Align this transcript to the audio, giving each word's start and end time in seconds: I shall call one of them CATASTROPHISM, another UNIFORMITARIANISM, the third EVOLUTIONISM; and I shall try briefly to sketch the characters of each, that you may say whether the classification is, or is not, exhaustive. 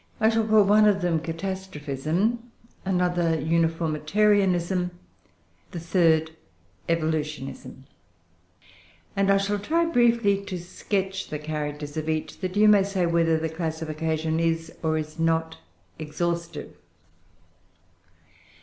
I 0.19 0.29
shall 0.29 0.47
call 0.47 0.63
one 0.63 0.87
of 0.87 1.01
them 1.03 1.19
CATASTROPHISM, 1.19 2.39
another 2.85 3.39
UNIFORMITARIANISM, 3.39 4.89
the 5.69 5.79
third 5.79 6.31
EVOLUTIONISM; 6.89 7.85
and 9.15 9.29
I 9.31 9.37
shall 9.37 9.59
try 9.59 9.85
briefly 9.85 10.43
to 10.45 10.57
sketch 10.57 11.29
the 11.29 11.37
characters 11.37 11.97
of 11.97 12.09
each, 12.09 12.39
that 12.39 12.57
you 12.57 12.67
may 12.67 12.81
say 12.81 13.05
whether 13.05 13.37
the 13.37 13.47
classification 13.47 14.39
is, 14.39 14.71
or 14.81 14.97
is 14.97 15.19
not, 15.19 15.59
exhaustive. 15.99 16.75